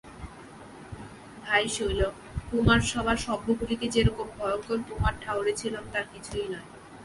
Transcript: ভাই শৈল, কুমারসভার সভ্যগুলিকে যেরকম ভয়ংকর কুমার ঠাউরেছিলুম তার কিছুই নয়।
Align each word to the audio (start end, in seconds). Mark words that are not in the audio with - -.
ভাই 1.43 1.65
শৈল, 1.67 2.01
কুমারসভার 2.49 3.17
সভ্যগুলিকে 3.17 3.87
যেরকম 3.89 4.27
ভয়ংকর 4.37 4.79
কুমার 4.87 5.13
ঠাউরেছিলুম 5.21 5.85
তার 5.93 6.05
কিছুই 6.13 6.47
নয়। 6.47 6.67